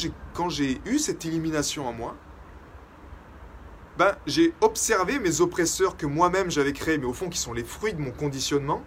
j'ai 0.48 0.80
eu 0.86 0.98
cette 0.98 1.24
illumination 1.24 1.86
en 1.86 1.92
moi, 1.92 2.16
ben, 3.96 4.16
j'ai 4.26 4.52
observé 4.60 5.20
mes 5.20 5.40
oppresseurs 5.40 5.96
que 5.96 6.06
moi-même 6.06 6.50
j'avais 6.50 6.72
créés, 6.72 6.98
mais 6.98 7.06
au 7.06 7.12
fond 7.12 7.28
qui 7.28 7.38
sont 7.38 7.52
les 7.52 7.62
fruits 7.62 7.94
de 7.94 8.00
mon 8.00 8.10
conditionnement. 8.10 8.82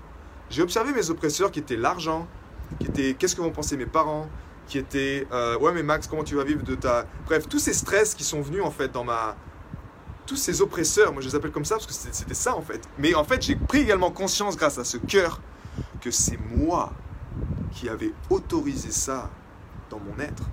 J'ai 0.50 0.62
observé 0.62 0.94
mes 0.94 1.10
oppresseurs 1.10 1.52
qui 1.52 1.60
étaient 1.60 1.76
l'argent, 1.76 2.28
qui 2.80 2.88
étaient 2.88 3.14
qu'est-ce 3.14 3.36
que 3.36 3.42
vont 3.42 3.52
penser 3.52 3.78
mes 3.78 3.86
parents, 3.86 4.30
qui 4.68 4.78
étaient 4.78 5.28
euh, 5.32 5.58
ouais 5.60 5.72
mais 5.72 5.84
Max 5.84 6.08
comment 6.08 6.24
tu 6.24 6.36
vas 6.36 6.44
vivre 6.44 6.64
de 6.64 6.76
ta... 6.76 7.06
Bref, 7.26 7.48
tous 7.48 7.60
ces 7.60 7.74
stress 7.74 8.16
qui 8.16 8.24
sont 8.24 8.42
venus 8.42 8.64
en 8.64 8.72
fait 8.72 8.92
dans 8.92 9.04
ma... 9.04 9.36
Tous 10.26 10.36
ces 10.36 10.62
oppresseurs, 10.62 11.14
moi 11.14 11.22
je 11.22 11.30
les 11.30 11.36
appelle 11.36 11.52
comme 11.52 11.66
ça 11.66 11.76
parce 11.76 11.88
que 11.88 11.94
c'était 11.94 12.34
ça 12.34 12.56
en 12.56 12.62
fait. 12.62 12.82
Mais 12.98 13.16
en 13.16 13.24
fait 13.24 13.42
j'ai 13.42 13.56
pris 13.56 13.80
également 13.80 14.12
conscience 14.12 14.58
grâce 14.58 14.78
à 14.78 14.84
ce 14.84 14.98
cœur 14.98 15.40
que 16.02 16.12
c'est 16.12 16.40
moi 16.56 16.92
qui 17.72 17.88
avais 17.88 18.12
autorisé 18.30 18.92
ça 18.92 19.30
dans 19.90 20.00
mon 20.00 20.20
être 20.20 20.44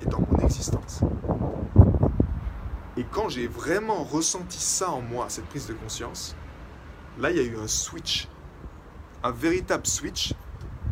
et 0.00 0.06
dans 0.06 0.20
mon 0.20 0.38
existence. 0.38 1.00
Et 2.96 3.04
quand 3.10 3.28
j'ai 3.28 3.46
vraiment 3.46 4.04
ressenti 4.04 4.58
ça 4.58 4.90
en 4.90 5.00
moi, 5.00 5.26
cette 5.28 5.46
prise 5.46 5.66
de 5.66 5.74
conscience, 5.74 6.36
là, 7.18 7.30
il 7.30 7.36
y 7.36 7.40
a 7.40 7.42
eu 7.42 7.56
un 7.56 7.66
switch, 7.66 8.28
un 9.22 9.30
véritable 9.30 9.86
switch 9.86 10.34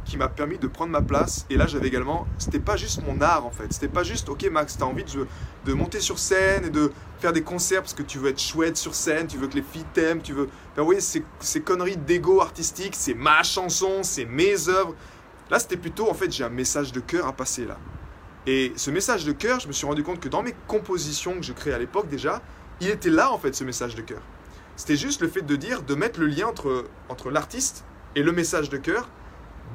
qui 0.04 0.16
m'a 0.16 0.28
permis 0.28 0.58
de 0.58 0.66
prendre 0.66 0.90
ma 0.90 1.02
place. 1.02 1.47
Et 1.50 1.56
là, 1.56 1.66
j'avais 1.66 1.88
également, 1.88 2.26
c'était 2.38 2.58
pas 2.58 2.76
juste 2.76 3.02
mon 3.06 3.20
art 3.20 3.44
en 3.44 3.50
fait, 3.50 3.73
c'était 3.73 3.88
pas 3.88 4.02
juste, 4.02 4.28
ok 4.28 4.49
Max, 4.50 4.76
t'as 4.78 4.87
envie 4.87 5.04
de, 5.04 5.26
de, 5.66 5.73
monter 5.75 6.00
sur 6.00 6.18
scène 6.18 6.64
et 6.64 6.70
de 6.70 6.90
faire 7.18 7.32
des 7.32 7.42
concerts 7.42 7.82
parce 7.82 7.94
que 7.94 8.02
tu 8.02 8.18
veux 8.18 8.30
être 8.30 8.40
chouette 8.40 8.76
sur 8.76 8.94
scène, 8.94 9.26
tu 9.26 9.37
veux 9.37 9.49
que 9.49 9.56
les 9.56 9.62
filles 9.62 9.85
t'aiment, 9.92 10.23
tu 10.23 10.32
veux. 10.32 10.49
Ben 10.76 10.82
oui, 10.82 10.97
ces, 11.00 11.23
ces 11.40 11.61
conneries 11.61 11.99
d'ego 11.99 12.40
artistique, 12.40 12.94
c'est 12.97 13.14
ma 13.14 13.42
chanson, 13.42 14.02
c'est 14.02 14.25
mes 14.25 14.68
œuvres. 14.68 14.94
Là, 15.50 15.58
c'était 15.58 15.76
plutôt, 15.76 16.11
en 16.11 16.14
fait, 16.14 16.30
j'ai 16.30 16.44
un 16.44 16.50
message 16.50 16.92
de 16.92 17.00
cœur 17.00 17.26
à 17.26 17.32
passer 17.32 17.64
là. 17.64 17.78
Et 18.47 18.73
ce 18.76 18.90
message 18.90 19.25
de 19.26 19.32
cœur, 19.32 19.61
je 19.61 19.68
me 19.68 19.73
suis 19.73 19.87
rendu 19.87 20.02
compte 20.02 20.20
que 20.20 20.28
dans 20.28 20.42
mes 20.42 20.54
compositions 20.66 21.35
que 21.35 21.42
je 21.42 21.52
créais 21.52 21.75
à 21.75 21.78
l'époque 21.78 22.08
déjà, 22.08 22.40
il 22.80 22.88
était 22.88 23.11
là 23.11 23.30
en 23.30 23.38
fait 23.38 23.54
ce 23.54 23.64
message 23.64 23.94
de 23.94 24.00
cœur. 24.00 24.23
C'était 24.76 24.97
juste 24.97 25.20
le 25.20 25.28
fait 25.28 25.42
de 25.42 25.56
dire, 25.56 25.82
de 25.82 25.94
mettre 25.94 26.20
le 26.20 26.26
lien 26.26 26.47
entre, 26.47 26.87
entre 27.08 27.30
l'artiste 27.30 27.85
et 28.15 28.23
le 28.23 28.33
message 28.33 28.71
de 28.71 28.77
cœur, 28.77 29.09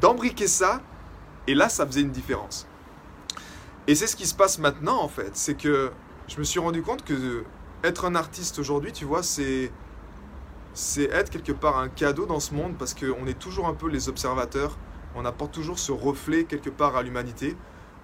d'embriquer 0.02 0.48
ça, 0.48 0.82
et 1.48 1.56
là 1.56 1.70
ça 1.70 1.86
faisait 1.86 2.02
une 2.02 2.12
différence. 2.12 2.68
Et 3.88 3.96
c'est 3.96 4.08
ce 4.08 4.16
qui 4.16 4.26
se 4.26 4.36
passe 4.36 4.60
maintenant 4.60 5.02
en 5.02 5.08
fait, 5.08 5.32
c'est 5.34 5.56
que 5.56 5.92
je 6.28 6.38
me 6.40 6.44
suis 6.44 6.60
rendu 6.60 6.82
compte 6.82 7.04
que 7.04 7.44
être 7.84 8.06
un 8.06 8.16
artiste 8.16 8.60
aujourd'hui, 8.60 8.94
tu 8.94 9.06
vois, 9.06 9.24
c'est 9.24 9.72
c'est 10.74 11.04
être 11.04 11.30
quelque 11.30 11.52
part 11.52 11.78
un 11.78 11.88
cadeau 11.88 12.26
dans 12.26 12.40
ce 12.40 12.54
monde 12.54 12.76
parce 12.78 12.94
qu'on 12.94 13.28
est 13.28 13.38
toujours 13.38 13.68
un 13.68 13.74
peu 13.74 13.88
les 13.88 14.10
observateurs, 14.10 14.78
on 15.16 15.26
apporte 15.26 15.54
toujours 15.54 15.78
ce 15.78 15.92
reflet 15.92 16.46
quelque 16.46 16.70
part 16.70 16.96
à 16.96 17.04
l'humanité 17.04 17.56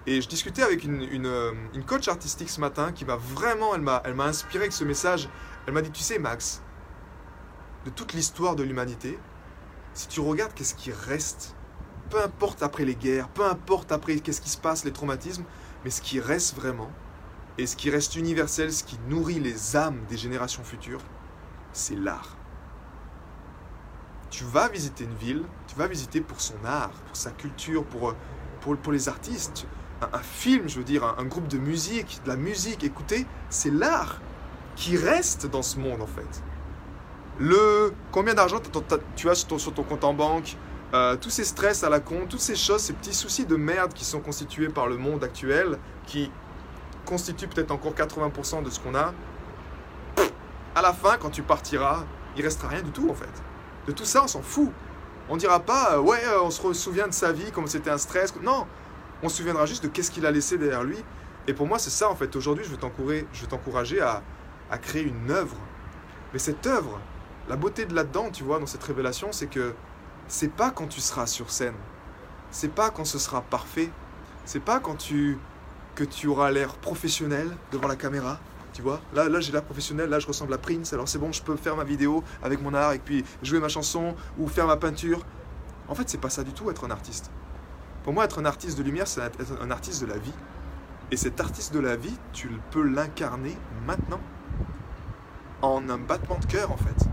Et 0.06 0.20
je 0.20 0.28
discutais 0.28 0.62
avec 0.62 0.84
une, 0.84 1.02
une, 1.02 1.26
euh, 1.26 1.52
une 1.74 1.84
coach 1.84 2.08
artistique 2.08 2.48
ce 2.48 2.60
matin 2.60 2.92
qui 2.92 3.04
m'a 3.04 3.16
vraiment, 3.16 3.74
elle 3.74 3.82
m'a, 3.82 4.24
inspiré 4.24 4.64
avec 4.64 4.72
ce 4.72 4.84
message. 4.84 5.28
Elle 5.66 5.74
m'a 5.74 5.82
dit, 5.82 5.90
tu 5.90 6.02
sais 6.02 6.18
Max, 6.18 6.62
de 7.84 7.90
toute 7.90 8.12
l'histoire 8.12 8.56
de 8.56 8.62
l'humanité, 8.62 9.18
si 9.94 10.08
tu 10.08 10.20
regardes 10.20 10.54
qu'est-ce 10.54 10.74
qui 10.74 10.92
reste, 10.92 11.54
peu 12.10 12.22
importe 12.22 12.62
après 12.62 12.84
les 12.84 12.94
guerres, 12.94 13.28
peu 13.28 13.44
importe 13.44 13.92
après 13.92 14.16
qu'est-ce 14.16 14.40
qui 14.40 14.50
se 14.50 14.58
passe, 14.58 14.84
les 14.84 14.92
traumatismes, 14.92 15.44
mais 15.84 15.90
ce 15.90 16.02
qui 16.02 16.20
reste 16.20 16.56
vraiment, 16.56 16.90
et 17.58 17.66
ce 17.66 17.76
qui 17.76 17.90
reste 17.90 18.16
universel, 18.16 18.72
ce 18.72 18.84
qui 18.84 18.98
nourrit 19.08 19.40
les 19.40 19.76
âmes 19.76 20.00
des 20.08 20.16
générations 20.16 20.64
futures, 20.64 21.02
c'est 21.72 21.96
l'art. 21.96 22.36
Tu 24.30 24.44
vas 24.44 24.68
visiter 24.68 25.04
une 25.04 25.14
ville, 25.14 25.42
tu 25.66 25.76
vas 25.76 25.86
visiter 25.86 26.20
pour 26.20 26.40
son 26.40 26.54
art, 26.64 26.92
pour 27.06 27.16
sa 27.16 27.30
culture, 27.30 27.84
pour, 27.84 28.14
pour, 28.60 28.92
les 28.92 29.08
artistes. 29.08 29.66
Un, 30.00 30.20
film, 30.20 30.68
je 30.68 30.78
veux 30.78 30.84
dire, 30.84 31.04
un, 31.04 31.24
groupe 31.24 31.48
de 31.48 31.58
musique, 31.58 32.20
de 32.24 32.28
la 32.28 32.36
musique, 32.36 32.84
écoutez, 32.84 33.26
c'est 33.50 33.70
l'art 33.70 34.20
qui 34.76 34.96
reste 34.96 35.46
dans 35.46 35.62
ce 35.62 35.78
monde 35.78 36.00
en 36.00 36.06
fait. 36.06 36.42
Le 37.40 37.94
combien 38.12 38.34
d'argent 38.34 38.60
tu 39.16 39.30
as 39.30 39.34
sur 39.34 39.72
ton, 39.72 39.82
compte 39.82 40.04
en 40.04 40.12
banque, 40.12 40.58
euh, 40.92 41.16
tous 41.16 41.30
ces 41.30 41.44
stress 41.44 41.82
à 41.82 41.88
la 41.88 41.98
con, 41.98 42.26
toutes 42.28 42.40
ces 42.40 42.54
choses, 42.54 42.82
ces 42.82 42.92
petits 42.92 43.14
soucis 43.14 43.46
de 43.46 43.56
merde 43.56 43.94
qui 43.94 44.04
sont 44.04 44.20
constitués 44.20 44.68
par 44.68 44.88
le 44.88 44.98
monde 44.98 45.24
actuel, 45.24 45.78
qui 46.06 46.30
constituent 47.06 47.48
peut-être 47.48 47.70
encore 47.70 47.94
80% 47.94 48.62
de 48.62 48.68
ce 48.68 48.78
qu'on 48.78 48.94
a, 48.94 49.14
à 50.74 50.82
la 50.82 50.92
fin, 50.92 51.16
quand 51.16 51.30
tu 51.30 51.42
partiras, 51.42 52.04
il 52.36 52.42
restera 52.42 52.68
rien 52.68 52.82
du 52.82 52.90
tout 52.90 53.08
en 53.08 53.14
fait. 53.14 53.30
De 53.86 53.92
tout 53.92 54.04
ça, 54.04 54.22
on 54.22 54.28
s'en 54.28 54.42
fout. 54.42 54.70
On 55.30 55.38
dira 55.38 55.60
pas, 55.60 55.94
euh, 55.94 55.98
ouais, 55.98 56.22
euh, 56.26 56.42
on 56.42 56.50
se 56.50 56.74
souvient 56.74 57.08
de 57.08 57.14
sa 57.14 57.32
vie 57.32 57.50
comme 57.52 57.66
c'était 57.68 57.90
un 57.90 57.98
stress. 57.98 58.34
Non, 58.42 58.66
on 59.22 59.30
se 59.30 59.38
souviendra 59.38 59.64
juste 59.64 59.82
de 59.84 59.88
qu'est-ce 59.88 60.10
qu'il 60.10 60.26
a 60.26 60.30
laissé 60.30 60.58
derrière 60.58 60.84
lui. 60.84 60.98
Et 61.46 61.54
pour 61.54 61.66
moi, 61.66 61.78
c'est 61.78 61.88
ça 61.88 62.10
en 62.10 62.16
fait. 62.16 62.36
Aujourd'hui, 62.36 62.66
je 62.66 62.70
veux 62.70 63.48
t'encourager 63.48 64.02
à, 64.02 64.22
à 64.70 64.76
créer 64.76 65.04
une 65.04 65.30
œuvre. 65.30 65.56
Mais 66.34 66.38
cette 66.38 66.66
œuvre, 66.66 67.00
la 67.48 67.56
beauté 67.56 67.86
de 67.86 67.94
là-dedans, 67.94 68.30
tu 68.30 68.44
vois, 68.44 68.58
dans 68.58 68.66
cette 68.66 68.82
révélation, 68.82 69.32
c'est 69.32 69.46
que 69.46 69.74
c'est 70.28 70.52
pas 70.52 70.70
quand 70.70 70.86
tu 70.86 71.00
seras 71.00 71.26
sur 71.26 71.50
scène. 71.50 71.74
C'est 72.50 72.72
pas 72.72 72.90
quand 72.90 73.04
ce 73.04 73.18
sera 73.18 73.42
parfait. 73.42 73.90
C'est 74.44 74.60
pas 74.60 74.80
quand 74.80 74.96
tu 74.96 75.38
que 75.94 76.04
tu 76.04 76.28
auras 76.28 76.50
l'air 76.50 76.74
professionnel 76.76 77.50
devant 77.72 77.88
la 77.88 77.96
caméra. 77.96 78.38
Tu 78.72 78.82
vois, 78.82 79.00
là, 79.12 79.28
là 79.28 79.40
j'ai 79.40 79.52
l'air 79.52 79.64
professionnel, 79.64 80.08
là 80.08 80.20
je 80.20 80.26
ressemble 80.26 80.54
à 80.54 80.58
Prince, 80.58 80.92
alors 80.92 81.08
c'est 81.08 81.18
bon, 81.18 81.32
je 81.32 81.42
peux 81.42 81.56
faire 81.56 81.76
ma 81.76 81.82
vidéo 81.82 82.22
avec 82.42 82.62
mon 82.62 82.72
art 82.72 82.92
et 82.92 83.00
puis 83.00 83.24
jouer 83.42 83.58
ma 83.58 83.68
chanson 83.68 84.14
ou 84.38 84.46
faire 84.46 84.66
ma 84.66 84.76
peinture. 84.76 85.20
En 85.88 85.94
fait, 85.94 86.08
c'est 86.08 86.20
pas 86.20 86.30
ça 86.30 86.44
du 86.44 86.52
tout 86.52 86.70
être 86.70 86.84
un 86.84 86.90
artiste. 86.90 87.30
Pour 88.04 88.12
moi, 88.12 88.24
être 88.24 88.38
un 88.38 88.44
artiste 88.44 88.78
de 88.78 88.82
lumière, 88.84 89.08
c'est 89.08 89.20
être 89.20 89.60
un 89.60 89.70
artiste 89.70 90.00
de 90.00 90.06
la 90.06 90.18
vie. 90.18 90.32
Et 91.10 91.16
cet 91.16 91.40
artiste 91.40 91.74
de 91.74 91.80
la 91.80 91.96
vie, 91.96 92.16
tu 92.32 92.48
peux 92.70 92.82
l'incarner 92.82 93.58
maintenant. 93.86 94.20
En 95.62 95.88
un 95.90 95.98
battement 95.98 96.38
de 96.38 96.46
cœur, 96.46 96.70
en 96.70 96.76
fait. 96.76 97.09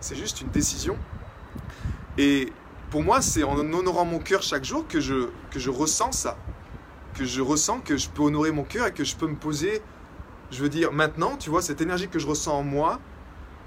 C'est 0.00 0.16
juste 0.16 0.40
une 0.40 0.48
décision. 0.48 0.96
Et 2.16 2.52
pour 2.90 3.02
moi, 3.02 3.20
c'est 3.20 3.42
en 3.42 3.56
honorant 3.58 4.04
mon 4.04 4.18
cœur 4.18 4.42
chaque 4.42 4.64
jour 4.64 4.86
que 4.86 5.00
je, 5.00 5.28
que 5.50 5.58
je 5.58 5.70
ressens 5.70 6.12
ça. 6.12 6.36
Que 7.14 7.24
je 7.24 7.40
ressens 7.40 7.80
que 7.80 7.96
je 7.96 8.08
peux 8.08 8.22
honorer 8.22 8.52
mon 8.52 8.64
cœur 8.64 8.86
et 8.86 8.92
que 8.92 9.04
je 9.04 9.16
peux 9.16 9.26
me 9.26 9.34
poser, 9.36 9.82
je 10.50 10.62
veux 10.62 10.68
dire, 10.68 10.92
maintenant, 10.92 11.36
tu 11.36 11.50
vois, 11.50 11.62
cette 11.62 11.80
énergie 11.80 12.08
que 12.08 12.18
je 12.18 12.26
ressens 12.26 12.56
en 12.56 12.62
moi, 12.62 13.00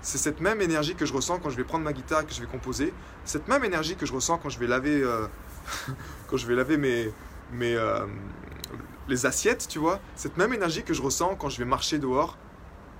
c'est 0.01 0.17
cette 0.17 0.41
même 0.41 0.61
énergie 0.61 0.95
que 0.95 1.05
je 1.05 1.13
ressens 1.13 1.39
quand 1.39 1.49
je 1.49 1.57
vais 1.57 1.63
prendre 1.63 1.83
ma 1.83 1.93
guitare 1.93 2.25
que 2.25 2.33
je 2.33 2.41
vais 2.41 2.47
composer. 2.47 2.93
Cette 3.23 3.47
même 3.47 3.63
énergie 3.63 3.95
que 3.95 4.05
je 4.05 4.13
ressens 4.13 4.37
quand 4.39 4.49
je 4.49 4.57
vais 4.57 4.67
laver, 4.67 5.01
euh, 5.03 5.27
quand 6.27 6.37
je 6.37 6.47
vais 6.47 6.55
laver 6.55 6.77
mes, 6.77 7.11
mes, 7.51 7.75
euh, 7.75 8.07
les 9.07 9.25
assiettes, 9.25 9.67
tu 9.67 9.79
vois. 9.79 9.99
Cette 10.15 10.37
même 10.37 10.53
énergie 10.53 10.83
que 10.83 10.93
je 10.93 11.01
ressens 11.01 11.35
quand 11.35 11.49
je 11.49 11.59
vais 11.59 11.65
marcher 11.65 11.99
dehors. 11.99 12.37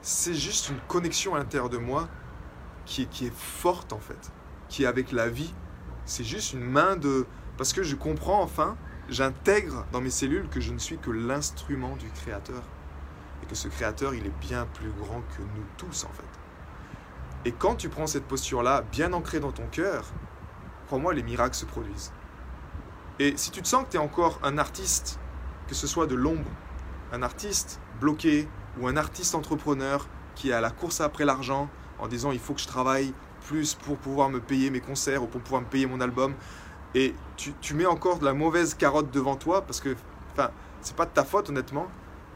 C'est 0.04 0.34
juste 0.34 0.70
une 0.70 0.80
connexion 0.88 1.34
à 1.34 1.40
l'intérieur 1.40 1.70
de 1.70 1.78
moi 1.78 2.08
qui 2.92 3.26
est, 3.26 3.34
forte 3.34 3.94
en 3.94 4.00
fait, 4.00 4.32
qui 4.68 4.84
est 4.84 4.88
avec 4.88 5.12
la 5.12 5.30
vie. 5.30 5.54
C'est 6.06 6.24
juste 6.24 6.54
une 6.54 6.64
main 6.64 6.96
de... 6.96 7.26
Parce 7.58 7.74
que 7.74 7.84
je 7.84 7.96
comprends 7.96 8.42
enfin, 8.42 8.76
j'intègre 9.10 9.86
dans 9.92 10.02
mes 10.02 10.10
cellules 10.10 10.50
que 10.50 10.60
je 10.60 10.74
ne 10.74 10.80
suis 10.80 10.98
que 10.98 11.12
l'instrument 11.12 11.96
du 11.96 12.10
Créateur. 12.10 12.64
Et 13.44 13.46
que 13.46 13.56
ce 13.56 13.68
Créateur, 13.68 14.14
il 14.14 14.26
est 14.26 14.40
bien 14.42 14.68
plus 14.74 14.92
grand 14.92 15.22
que 15.38 15.42
nous 15.42 15.66
tous 15.78 16.04
en 16.04 16.10
fait. 16.10 16.24
Et 17.46 17.52
quand 17.52 17.76
tu 17.76 17.90
prends 17.90 18.08
cette 18.08 18.26
posture-là, 18.26 18.84
bien 18.92 19.14
ancrée 19.14 19.40
dans 19.40 19.52
ton 19.52 19.68
cœur, 19.68 20.06
crois-moi, 20.88 21.14
les 21.14 21.24
miracles 21.24 21.56
se 21.56 21.66
produisent. 21.66 22.12
Et 23.20 23.38
si 23.38 23.52
tu 23.52 23.62
te 23.62 23.68
sens 23.68 23.86
que 23.86 23.92
tu 23.92 23.98
es 23.98 24.00
encore 24.00 24.40
un 24.44 24.58
artiste, 24.58 25.20
que 25.68 25.76
ce 25.76 25.88
soit 25.88 26.08
de 26.08 26.16
l'ombre, 26.16 26.50
un 27.12 27.24
artiste 27.24 27.80
bloqué 28.00 28.48
ou 28.80 28.88
un 28.88 28.98
artiste 28.98 29.34
entrepreneur 29.34 30.08
qui 30.36 30.50
est 30.50 30.54
à 30.54 30.62
la 30.62 30.72
course 30.72 31.02
après 31.02 31.26
l'argent, 31.26 31.70
en 32.02 32.08
disant 32.08 32.32
il 32.32 32.40
faut 32.40 32.54
que 32.54 32.62
je 32.62 32.68
travaille 32.68 33.14
plus 33.46 33.74
pour 33.76 33.98
pouvoir 33.98 34.30
me 34.30 34.40
payer 34.40 34.70
mes 34.70 34.82
concerts 34.82 35.24
ou 35.24 35.28
pour 35.28 35.42
pouvoir 35.42 35.62
me 35.62 35.68
payer 35.68 35.86
mon 35.86 36.02
album. 36.02 36.34
Et 36.94 37.16
tu, 37.38 37.54
tu 37.62 37.74
mets 37.74 37.86
encore 37.86 38.20
de 38.20 38.26
la 38.26 38.34
mauvaise 38.34 38.74
carotte 38.74 39.12
devant 39.12 39.36
toi 39.36 39.62
parce 39.62 39.80
que, 39.80 39.96
enfin, 40.34 40.52
c'est 40.82 40.96
pas 40.96 41.06
de 41.06 41.12
ta 41.12 41.24
faute 41.24 41.50
honnêtement. 41.50 41.88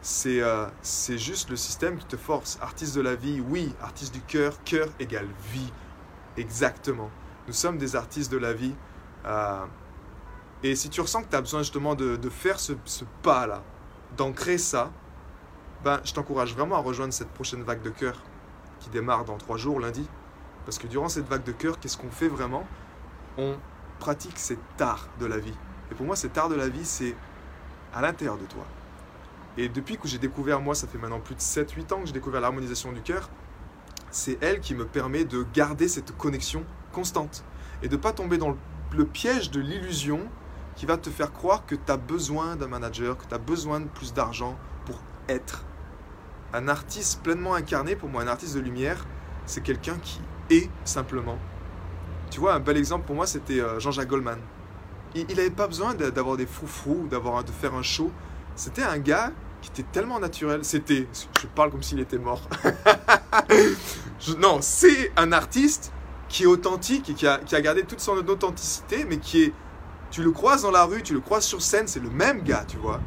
C'est 0.02 0.42
euh, 0.42 0.68
juste 1.10 1.50
le 1.50 1.56
système 1.56 1.98
qui 1.98 2.06
te 2.06 2.16
force. 2.16 2.58
Artiste 2.62 2.96
de 2.96 3.02
la 3.02 3.16
vie, 3.16 3.42
oui. 3.50 3.74
Artiste 3.82 4.14
du 4.14 4.22
cœur, 4.22 4.64
cœur 4.64 4.88
égale 5.00 5.28
vie. 5.52 5.72
Exactement. 6.38 7.10
Nous 7.48 7.54
sommes 7.54 7.78
des 7.78 7.96
artistes 7.96 8.32
de 8.32 8.38
la 8.38 8.54
vie. 8.54 8.76
Euh, 9.26 9.66
et 10.64 10.76
si 10.76 10.90
tu 10.90 11.02
ressens 11.02 11.24
que 11.24 11.30
tu 11.30 11.36
as 11.36 11.42
besoin 11.42 11.62
justement 11.62 11.96
de, 11.96 12.16
de 12.16 12.30
faire 12.30 12.60
ce, 12.60 12.74
ce 12.86 13.04
pas-là, 13.24 13.64
d'ancrer 14.16 14.58
ça, 14.58 14.92
ben, 15.84 16.00
je 16.04 16.14
t'encourage 16.14 16.56
vraiment 16.56 16.76
à 16.76 16.80
rejoindre 16.80 17.14
cette 17.14 17.30
prochaine 17.30 17.64
vague 17.64 17.82
de 17.82 17.90
cœur 17.90 18.22
qui 18.86 18.92
démarre 18.92 19.26
dans 19.26 19.38
trois 19.38 19.58
jours, 19.58 19.80
lundi. 19.80 20.08
Parce 20.66 20.78
que 20.78 20.86
durant 20.86 21.10
cette 21.10 21.28
vague 21.28 21.44
de 21.44 21.52
cœur, 21.52 21.80
qu'est-ce 21.80 21.98
qu'on 21.98 22.12
fait 22.12 22.28
vraiment? 22.28 22.66
On 23.38 23.56
pratique 24.00 24.38
cet 24.38 24.60
art 24.80 25.08
de 25.20 25.26
la 25.26 25.40
vie. 25.40 25.54
Et 25.92 25.96
pour 25.96 26.06
moi, 26.06 26.16
cet 26.16 26.38
art 26.38 26.50
de 26.50 26.56
la 26.56 26.70
vie, 26.70 26.86
c'est 26.86 27.16
à 27.94 28.02
l'intérieur 28.02 28.38
de 28.38 28.46
toi. 28.46 28.64
Et 29.58 29.70
depuis 29.70 29.98
que 29.98 30.08
j'ai 30.08 30.20
découvert, 30.20 30.62
moi, 30.62 30.76
ça 30.76 30.86
fait 30.86 31.00
maintenant 31.00 31.20
plus 31.20 31.34
de 31.34 31.40
7-8 31.40 31.94
ans 31.94 32.00
que 32.02 32.08
j'ai 32.08 32.14
découvert 32.14 32.42
l'harmonisation 32.42 32.92
du 32.92 33.02
cœur, 33.02 33.30
c'est 34.12 34.38
elle 34.42 34.60
qui 34.60 34.76
me 34.76 34.86
permet 34.86 35.26
de 35.26 35.46
garder 35.54 35.88
cette 35.88 36.16
connexion 36.16 36.64
constante. 36.92 37.44
Et 37.82 37.88
de 37.88 37.96
ne 37.96 38.02
pas 38.02 38.12
tomber 38.14 38.38
dans 38.38 38.56
le 38.92 39.06
piège 39.06 39.50
de 39.50 39.60
l'illusion 39.60 40.20
qui 40.76 40.86
va 40.86 40.98
te 40.98 41.10
faire 41.10 41.34
croire 41.34 41.66
que 41.66 41.74
tu 41.74 41.92
as 41.92 41.98
besoin 41.98 42.56
d'un 42.56 42.68
manager, 42.68 43.18
que 43.18 43.26
tu 43.26 43.34
as 43.34 43.40
besoin 43.40 43.80
de 43.80 43.88
plus 43.88 44.14
d'argent 44.14 44.58
pour 44.86 45.00
être 45.28 45.64
un 46.56 46.68
artiste 46.68 47.22
pleinement 47.22 47.54
incarné, 47.54 47.96
pour 47.96 48.10
moi, 48.10 48.24
un 48.24 48.28
artiste 48.28 48.56
de 48.56 48.62
lumière, 48.62 49.06
c'est 49.46 49.62
quelqu'un 49.62 49.98
qui 50.02 50.20
est 50.50 50.70
simplement. 50.86 51.38
Tu 52.32 52.40
vois, 52.40 52.54
un 52.54 52.60
bel 52.60 52.78
exemple 52.78 53.06
pour 53.06 53.16
moi, 53.16 53.28
c'était 53.28 53.60
euh, 53.60 53.80
Jean-Jacques 53.80 54.08
Goldman. 54.08 54.40
Il 55.16 55.28
n'avait 55.28 55.50
pas 55.50 55.68
besoin 55.68 55.94
d'avoir 55.94 56.36
des 56.36 56.46
froufrous, 56.46 57.08
d'avoir 57.10 57.44
de 57.44 57.52
faire 57.52 57.74
un 57.74 57.84
show. 57.84 58.12
C'était 58.58 58.84
un 58.84 58.98
gars 58.98 59.32
qui 59.62 59.70
était 59.70 59.90
tellement 59.90 60.20
naturel. 60.20 60.66
C'était, 60.66 61.08
je 61.40 61.48
parle 61.48 61.72
comme 61.72 61.84
s'il 61.84 62.02
était 62.02 62.18
mort. 62.18 62.42
non, 64.40 64.58
c'est 64.60 65.14
un 65.16 65.32
artiste 65.32 65.94
qui 66.28 66.44
est 66.44 66.48
authentique 66.48 67.10
et 67.12 67.14
qui 67.14 67.28
a, 67.28 67.38
qui 67.38 67.56
a 67.56 67.62
gardé 67.62 67.84
toute 67.84 68.02
son 68.02 68.18
authenticité, 68.18 69.06
mais 69.06 69.18
qui 69.18 69.44
est, 69.44 69.54
tu 70.12 70.22
le 70.22 70.32
croises 70.32 70.64
dans 70.64 70.72
la 70.72 70.84
rue, 70.84 71.02
tu 71.02 71.14
le 71.14 71.22
croises 71.22 71.46
sur 71.46 71.62
scène, 71.62 71.88
c'est 71.88 72.02
le 72.02 72.10
même 72.10 72.44
gars, 72.44 72.66
tu 72.68 72.76
vois. 72.76 73.00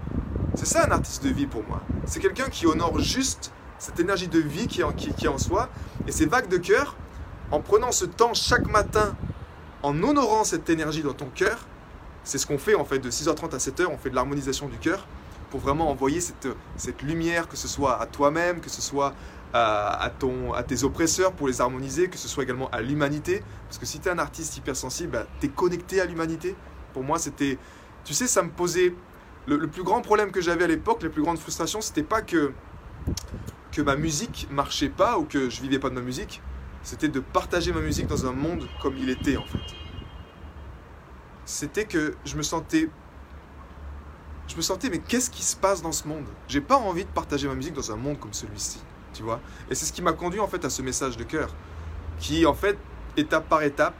C'est 0.58 0.66
ça 0.66 0.84
un 0.84 0.90
artiste 0.90 1.22
de 1.22 1.28
vie 1.28 1.46
pour 1.46 1.62
moi. 1.68 1.80
C'est 2.04 2.18
quelqu'un 2.18 2.48
qui 2.48 2.66
honore 2.66 2.98
juste 2.98 3.52
cette 3.78 4.00
énergie 4.00 4.26
de 4.26 4.40
vie 4.40 4.66
qui 4.66 4.80
est, 4.80 4.82
en, 4.82 4.90
qui, 4.90 5.28
en 5.28 5.38
soi. 5.38 5.68
Et 6.08 6.10
ces 6.10 6.26
vagues 6.26 6.48
de 6.48 6.56
cœur, 6.56 6.96
en 7.52 7.60
prenant 7.60 7.92
ce 7.92 8.04
temps 8.04 8.34
chaque 8.34 8.66
matin, 8.66 9.14
en 9.84 10.02
honorant 10.02 10.42
cette 10.42 10.68
énergie 10.68 11.04
dans 11.04 11.12
ton 11.12 11.28
cœur, 11.32 11.64
c'est 12.24 12.38
ce 12.38 12.46
qu'on 12.48 12.58
fait 12.58 12.74
en 12.74 12.84
fait 12.84 12.98
de 12.98 13.08
6h30 13.08 13.54
à 13.54 13.58
7h, 13.58 13.86
on 13.86 13.98
fait 13.98 14.10
de 14.10 14.16
l'harmonisation 14.16 14.66
du 14.66 14.78
cœur 14.78 15.06
pour 15.50 15.60
vraiment 15.60 15.92
envoyer 15.92 16.20
cette, 16.20 16.48
cette 16.76 17.02
lumière, 17.02 17.46
que 17.46 17.56
ce 17.56 17.68
soit 17.68 18.02
à 18.02 18.06
toi-même, 18.06 18.60
que 18.60 18.68
ce 18.68 18.82
soit 18.82 19.14
à, 19.54 20.02
à, 20.02 20.10
ton, 20.10 20.54
à 20.54 20.64
tes 20.64 20.82
oppresseurs 20.82 21.30
pour 21.34 21.46
les 21.46 21.60
harmoniser, 21.60 22.08
que 22.08 22.18
ce 22.18 22.26
soit 22.26 22.42
également 22.42 22.68
à 22.70 22.80
l'humanité. 22.80 23.44
Parce 23.68 23.78
que 23.78 23.86
si 23.86 24.00
tu 24.00 24.08
es 24.08 24.10
un 24.10 24.18
artiste 24.18 24.56
hypersensible, 24.56 25.12
bah, 25.12 25.26
tu 25.38 25.46
es 25.46 25.50
connecté 25.50 26.00
à 26.00 26.04
l'humanité. 26.04 26.56
Pour 26.94 27.04
moi, 27.04 27.20
c'était... 27.20 27.58
Tu 28.04 28.12
sais, 28.12 28.26
ça 28.26 28.42
me 28.42 28.50
posait 28.50 28.92
le, 29.56 29.66
plus 29.66 29.82
grand 29.82 30.02
problème 30.02 30.30
que 30.30 30.40
j'avais 30.40 30.64
à 30.64 30.66
l'époque, 30.66 31.02
les 31.02 31.08
plus 31.08 31.22
grandes 31.22 31.38
frustrations, 31.38 31.80
c'était 31.80 32.02
pas 32.02 32.22
que, 32.22 32.52
que 33.72 33.82
ma 33.82 33.96
musique 33.96 34.48
marchait 34.50 34.90
pas 34.90 35.18
ou 35.18 35.24
que 35.24 35.48
je 35.48 35.62
vivais 35.62 35.78
pas 35.78 35.88
de 35.88 35.94
ma 35.94 36.00
musique, 36.00 36.42
c'était 36.82 37.08
de 37.08 37.20
partager 37.20 37.72
ma 37.72 37.80
musique 37.80 38.06
dans 38.06 38.26
un 38.26 38.32
monde 38.32 38.68
comme 38.82 38.96
il 38.96 39.08
était 39.10 39.36
en 39.36 39.44
fait. 39.44 39.74
C'était 41.44 41.86
que 41.86 42.14
je 42.24 42.36
me 42.36 42.42
sentais. 42.42 42.90
Je 44.48 44.56
me 44.56 44.62
sentais, 44.62 44.88
mais 44.90 44.98
qu'est-ce 44.98 45.30
qui 45.30 45.42
se 45.42 45.56
passe 45.56 45.82
dans 45.82 45.92
ce 45.92 46.06
monde? 46.08 46.24
J'ai 46.46 46.60
pas 46.60 46.76
envie 46.76 47.04
de 47.04 47.10
partager 47.10 47.48
ma 47.48 47.54
musique 47.54 47.74
dans 47.74 47.92
un 47.92 47.96
monde 47.96 48.18
comme 48.18 48.32
celui-ci, 48.32 48.80
tu 49.12 49.22
vois? 49.22 49.40
Et 49.70 49.74
c'est 49.74 49.84
ce 49.84 49.92
qui 49.92 50.00
m'a 50.00 50.12
conduit 50.12 50.40
en 50.40 50.48
fait 50.48 50.64
à 50.64 50.70
ce 50.70 50.80
message 50.80 51.16
de 51.16 51.24
cœur, 51.24 51.54
qui 52.18 52.46
en 52.46 52.54
fait, 52.54 52.78
étape 53.16 53.48
par 53.48 53.62
étape, 53.62 53.94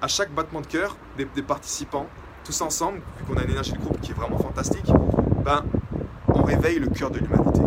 à 0.00 0.08
chaque 0.08 0.32
battement 0.34 0.62
de 0.62 0.66
cœur 0.66 0.96
des 1.18 1.42
participants, 1.42 2.08
tous 2.44 2.60
ensemble, 2.60 2.98
vu 3.18 3.24
qu'on 3.24 3.38
a 3.38 3.44
une 3.44 3.50
énergie 3.50 3.72
de 3.72 3.78
groupe 3.78 4.00
qui 4.00 4.12
est 4.12 4.14
vraiment 4.14 4.38
fantastique, 4.38 4.90
ben, 5.44 5.64
on 6.28 6.42
réveille 6.42 6.78
le 6.78 6.88
cœur 6.88 7.10
de 7.10 7.18
l'humanité. 7.18 7.60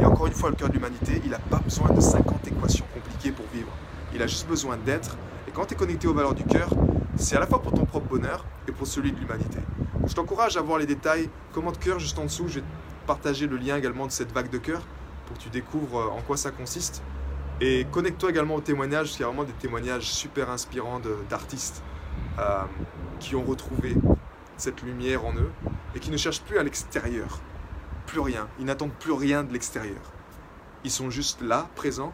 Et 0.00 0.04
encore 0.04 0.26
une 0.26 0.32
fois, 0.32 0.50
le 0.50 0.56
cœur 0.56 0.68
de 0.68 0.74
l'humanité, 0.74 1.20
il 1.24 1.30
n'a 1.30 1.38
pas 1.38 1.58
besoin 1.58 1.90
de 1.90 2.00
50 2.00 2.46
équations 2.48 2.84
compliquées 2.94 3.32
pour 3.32 3.46
vivre. 3.52 3.68
Il 4.14 4.22
a 4.22 4.26
juste 4.26 4.48
besoin 4.48 4.76
d'être. 4.76 5.16
Et 5.46 5.50
quand 5.50 5.66
tu 5.66 5.74
es 5.74 5.76
connecté 5.76 6.06
aux 6.06 6.14
valeurs 6.14 6.34
du 6.34 6.44
cœur, 6.44 6.70
c'est 7.16 7.36
à 7.36 7.40
la 7.40 7.46
fois 7.46 7.60
pour 7.60 7.72
ton 7.72 7.84
propre 7.84 8.06
bonheur 8.06 8.44
et 8.68 8.72
pour 8.72 8.86
celui 8.86 9.12
de 9.12 9.18
l'humanité. 9.18 9.58
Je 10.06 10.14
t'encourage 10.14 10.56
à 10.56 10.62
voir 10.62 10.78
les 10.78 10.86
détails. 10.86 11.28
Comment 11.52 11.72
de 11.72 11.76
cœur, 11.76 11.98
juste 11.98 12.18
en 12.18 12.24
dessous, 12.24 12.48
je 12.48 12.60
vais 12.60 12.66
partager 13.06 13.46
le 13.46 13.56
lien 13.56 13.76
également 13.76 14.06
de 14.06 14.12
cette 14.12 14.32
vague 14.32 14.50
de 14.50 14.58
cœur 14.58 14.82
pour 15.26 15.36
que 15.36 15.42
tu 15.42 15.50
découvres 15.50 15.98
euh, 15.98 16.16
en 16.16 16.20
quoi 16.20 16.36
ça 16.36 16.50
consiste. 16.50 17.02
Et 17.60 17.86
connecte-toi 17.90 18.30
également 18.30 18.54
aux 18.54 18.60
témoignages, 18.60 19.06
parce 19.06 19.16
qu'il 19.16 19.22
y 19.22 19.24
a 19.24 19.28
vraiment 19.28 19.44
des 19.44 19.52
témoignages 19.52 20.04
super 20.04 20.48
inspirants 20.48 21.00
d'artistes 21.28 21.82
euh, 22.38 22.62
qui 23.18 23.36
ont 23.36 23.44
retrouvé 23.44 23.96
cette 24.56 24.82
lumière 24.82 25.24
en 25.24 25.34
eux 25.34 25.50
et 25.94 26.00
qui 26.00 26.10
ne 26.10 26.16
cherchent 26.16 26.42
plus 26.42 26.58
à 26.58 26.62
l'extérieur. 26.62 27.40
Plus 28.06 28.20
rien. 28.20 28.48
Ils 28.58 28.64
n'attendent 28.64 28.92
plus 28.92 29.12
rien 29.12 29.44
de 29.44 29.52
l'extérieur. 29.52 30.00
Ils 30.84 30.90
sont 30.90 31.10
juste 31.10 31.40
là, 31.42 31.68
présents. 31.74 32.12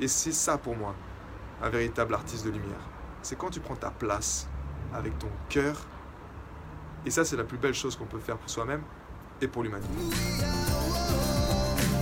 Et 0.00 0.08
c'est 0.08 0.32
ça 0.32 0.58
pour 0.58 0.76
moi, 0.76 0.94
un 1.62 1.68
véritable 1.68 2.14
artiste 2.14 2.44
de 2.44 2.50
lumière. 2.50 2.88
C'est 3.22 3.36
quand 3.36 3.50
tu 3.50 3.60
prends 3.60 3.76
ta 3.76 3.90
place 3.90 4.48
avec 4.92 5.18
ton 5.18 5.30
cœur. 5.48 5.86
Et 7.06 7.10
ça, 7.10 7.24
c'est 7.24 7.36
la 7.36 7.44
plus 7.44 7.58
belle 7.58 7.74
chose 7.74 7.96
qu'on 7.96 8.06
peut 8.06 8.18
faire 8.18 8.38
pour 8.38 8.50
soi-même 8.50 8.82
et 9.40 9.48
pour 9.48 9.62
l'humanité. 9.62 9.94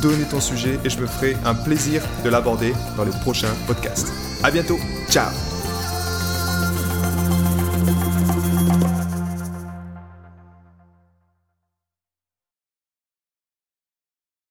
donner 0.00 0.24
ton 0.24 0.40
sujet 0.40 0.78
et 0.84 0.90
je 0.90 1.00
me 1.00 1.06
ferai 1.06 1.36
un 1.44 1.54
plaisir 1.54 2.02
de 2.24 2.30
l'aborder 2.30 2.74
dans 2.96 3.04
les 3.04 3.10
prochains 3.22 3.54
podcasts. 3.66 4.12
À 4.42 4.50
bientôt, 4.50 4.78
ciao 5.10 5.51